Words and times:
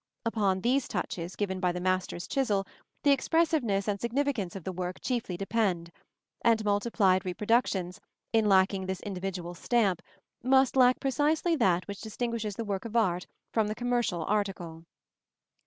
Upon 0.25 0.61
these 0.61 0.87
touches, 0.87 1.35
given 1.35 1.59
by 1.59 1.71
the 1.71 1.79
master's 1.79 2.27
chisel, 2.27 2.65
the 3.03 3.11
expressiveness 3.11 3.87
and 3.87 4.01
significance 4.01 4.55
of 4.55 4.63
the 4.63 4.71
work 4.71 4.99
chiefly 4.99 5.37
depend; 5.37 5.91
and 6.43 6.65
multiplied 6.65 7.23
reproductions, 7.23 8.01
in 8.33 8.49
lacking 8.49 8.87
this 8.87 9.01
individual 9.01 9.53
stamp, 9.53 10.01
must 10.41 10.75
lack 10.75 10.99
precisely 10.99 11.55
that 11.57 11.87
which 11.87 12.01
distinguishes 12.01 12.55
the 12.55 12.65
work 12.65 12.83
of 12.85 12.95
art 12.95 13.27
from 13.53 13.67
the 13.67 13.75
commercial 13.75 14.23
article. 14.25 14.85